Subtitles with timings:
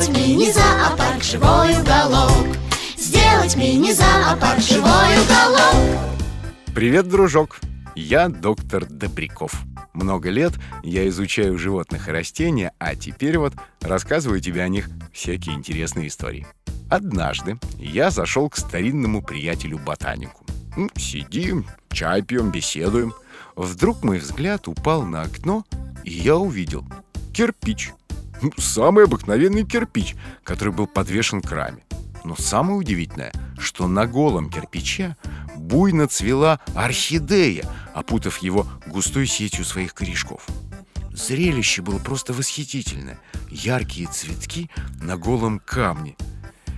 [0.00, 2.56] Сделать мини-зоопарк живой уголок
[2.96, 5.98] Сделать мини-зоопарк живой уголок
[6.74, 7.60] Привет, дружок!
[7.94, 9.52] Я доктор Добряков.
[9.92, 15.54] Много лет я изучаю животных и растения, а теперь вот рассказываю тебе о них всякие
[15.54, 16.46] интересные истории.
[16.88, 20.46] Однажды я зашел к старинному приятелю-ботанику.
[20.78, 23.12] Ну, Сидим, чай пьем, беседуем.
[23.54, 25.66] Вдруг мой взгляд упал на окно,
[26.04, 26.86] и я увидел
[27.34, 27.92] кирпич.
[28.42, 31.84] Ну, Самый обыкновенный кирпич, который был подвешен к раме.
[32.24, 35.16] Но самое удивительное, что на голом кирпиче
[35.56, 40.46] буйно цвела орхидея, опутав его густой сетью своих корешков.
[41.12, 43.18] Зрелище было просто восхитительное.
[43.50, 46.16] Яркие цветки на голом камне.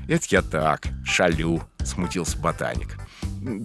[0.08, 2.98] Это я так, шалю, смутился ботаник.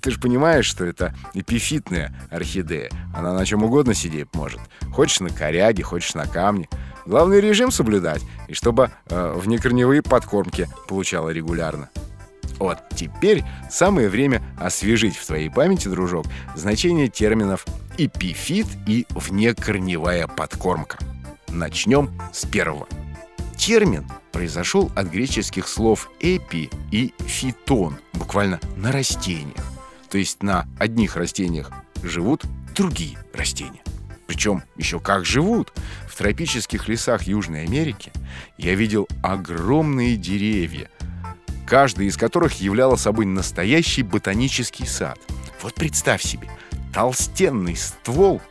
[0.01, 2.89] Ты же понимаешь, что это эпифитная орхидея.
[3.15, 4.59] Она на чем угодно сидеть может.
[4.91, 6.67] Хочешь на коряге, хочешь на камне.
[7.07, 11.89] Главное режим соблюдать, и чтобы э, внекорневые подкормки получала регулярно.
[12.59, 17.65] Вот теперь самое время освежить в твоей памяти, дружок, значение терминов
[17.97, 20.97] эпифит и внекорневая подкормка.
[21.47, 22.87] Начнем с первого.
[23.55, 29.63] Термин произошел от греческих слов «эпи» и «фитон», буквально «на растениях».
[30.09, 31.71] То есть на одних растениях
[32.03, 32.43] живут
[32.75, 33.81] другие растения.
[34.27, 35.73] Причем еще как живут.
[36.17, 38.11] В тропических лесах Южной Америки
[38.57, 40.89] я видел огромные деревья,
[41.67, 45.19] каждая из которых являла собой настоящий ботанический сад.
[45.61, 46.49] Вот представь себе,
[46.91, 48.41] толстенный ствол,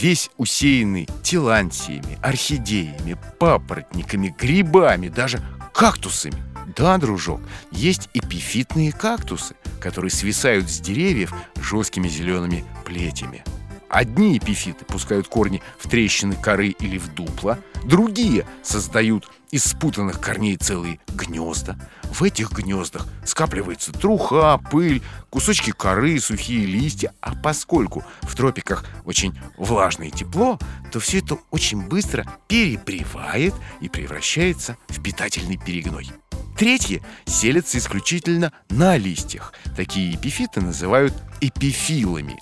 [0.00, 5.42] весь усеянный тилантиями, орхидеями, папоротниками, грибами, даже
[5.74, 6.42] кактусами.
[6.74, 13.44] Да, дружок, есть эпифитные кактусы, которые свисают с деревьев жесткими зелеными плетями.
[13.90, 20.56] Одни эпифиты пускают корни в трещины коры или в дупла, другие создают из спутанных корней
[20.56, 21.76] целые гнезда.
[22.04, 27.12] В этих гнездах скапливается труха, пыль, кусочки коры, сухие листья.
[27.20, 30.56] А поскольку в тропиках очень влажное и тепло,
[30.92, 36.08] то все это очень быстро перепревает и превращается в питательный перегной.
[36.56, 39.52] Третьи селятся исключительно на листьях.
[39.76, 42.40] Такие эпифиты называют эпифилами.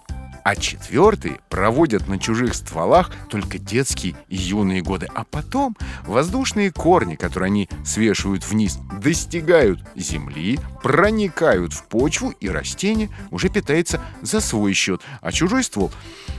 [0.48, 5.06] А четвертые проводят на чужих стволах только детские и юные годы.
[5.14, 5.76] А потом
[6.06, 14.00] воздушные корни, которые они свешивают вниз, достигают земли, проникают в почву, и растение уже питается
[14.22, 15.92] за свой счет, а чужой ствол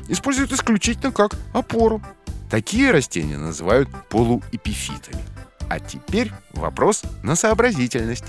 [0.07, 2.01] используют исключительно как опору.
[2.49, 5.21] Такие растения называют полуэпифитами.
[5.69, 8.25] А теперь вопрос на сообразительность.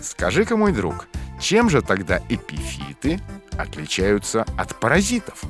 [0.00, 1.08] Скажи-ка, мой друг,
[1.44, 3.20] чем же тогда эпифиты
[3.58, 5.42] отличаются от паразитов?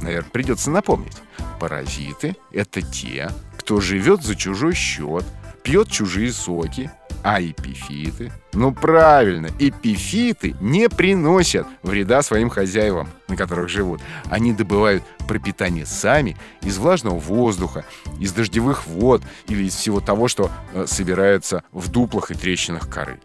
[0.00, 1.16] Наверное, придется напомнить.
[1.58, 5.24] Паразиты— это те, кто живет за чужой счет,
[5.64, 6.88] пьет чужие соки,
[7.22, 8.32] а эпифиты?
[8.52, 14.00] Ну правильно, эпифиты не приносят вреда своим хозяевам, на которых живут.
[14.30, 17.84] Они добывают пропитание сами из влажного воздуха,
[18.20, 23.18] из дождевых вод или из всего того, что э, собирается в дуплах и трещинах коры.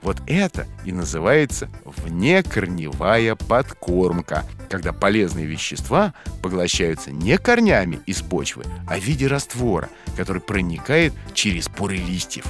[0.00, 8.98] Вот это и называется внекорневая подкормка, когда полезные вещества поглощаются не корнями из почвы, а
[8.98, 12.44] в виде раствора, который проникает через поры листьев.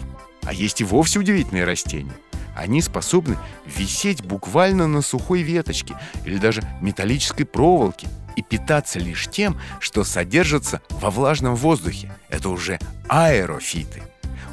[0.44, 2.12] А есть и вовсе удивительные растения.
[2.54, 9.58] Они способны висеть буквально на сухой веточке или даже металлической проволоке и питаться лишь тем,
[9.80, 12.12] что содержится во влажном воздухе.
[12.28, 14.02] Это уже аэрофиты.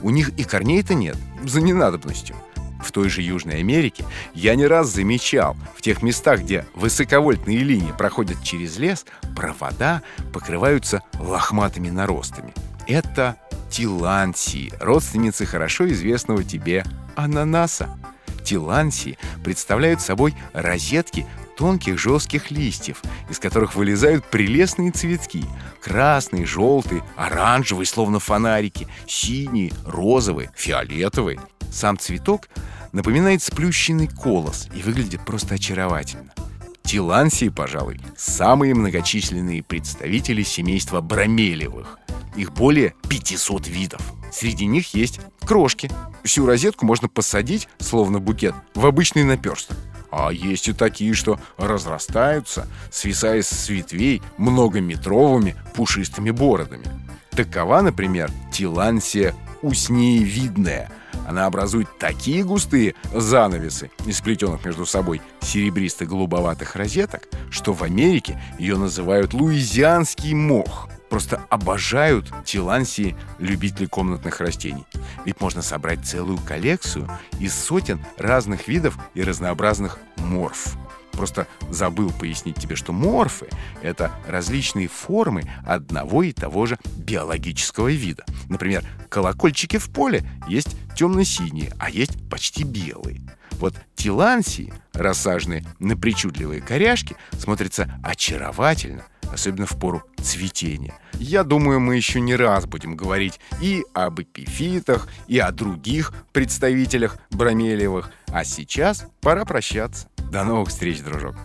[0.01, 2.35] У них и корней-то нет, за ненадобностью.
[2.81, 7.91] В той же Южной Америке я не раз замечал, в тех местах, где высоковольтные линии
[7.91, 9.05] проходят через лес,
[9.35, 12.53] провода покрываются лохматыми наростами.
[12.87, 13.35] Это
[13.69, 16.83] тилансии, родственницы хорошо известного тебе
[17.15, 17.97] ананаса.
[18.43, 21.25] Тилансии представляют собой розетки
[21.57, 25.45] тонких жестких листьев, из которых вылезают прелестные цветки.
[25.81, 31.39] Красные, желтые, оранжевые, словно фонарики, синие, розовые, фиолетовые.
[31.71, 32.47] Сам цветок
[32.93, 36.33] напоминает сплющенный колос и выглядит просто очаровательно.
[36.81, 41.99] Тилансии, пожалуй, самые многочисленные представители семейства бромелевых.
[42.39, 44.01] Их более 500 видов.
[44.31, 45.91] Среди них есть крошки.
[46.23, 49.75] Всю розетку можно посадить, словно букет, в обычный наперсток.
[50.09, 56.85] А есть и такие, что разрастаются, свисая с ветвей многометровыми пушистыми бородами.
[57.31, 60.89] Такова, например, тилансия уснеевидная.
[61.27, 68.77] Она образует такие густые занавесы из сплетенных между собой серебристо-голубоватых розеток, что в Америке ее
[68.77, 70.87] называют луизианский мох.
[71.09, 74.85] Просто обожают тилансии любители комнатных растений.
[75.25, 77.09] Ведь можно собрать целую коллекцию
[77.39, 80.77] из сотен разных видов и разнообразных морф.
[81.11, 83.47] Просто забыл пояснить тебе, что морфы—
[83.81, 88.23] это различные формы одного и того же биологического вида.
[88.47, 93.21] Например, колокольчики в поле есть темно-синие, а есть почти белые.
[93.59, 100.93] Вот тилансии, рассаженные на причудливые коряшки, смотрятся очаровательно, особенно в пору цветения.
[101.13, 107.17] Я думаю, мы еще не раз будем говорить и об эпифитах, и о других представителях
[107.31, 108.11] бромелиевых.
[108.27, 110.07] А сейчас пора прощаться.
[110.31, 111.35] До новых встреч, дружок.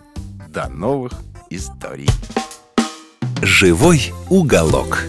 [0.49, 1.13] До новых
[1.51, 2.09] историй.
[3.43, 5.05] Живой уголок.